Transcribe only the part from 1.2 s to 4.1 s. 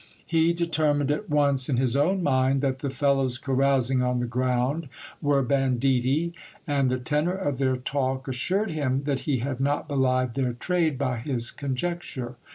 once in his own mind that the fellows carousing